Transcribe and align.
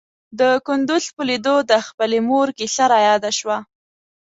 د 0.39 0.41
کندوز 0.67 1.05
په 1.15 1.21
ليدو 1.29 1.55
د 1.71 1.73
خپلې 1.87 2.19
مور 2.29 2.47
کيسه 2.57 2.83
راياده 2.93 3.31
شوه. 3.39 3.57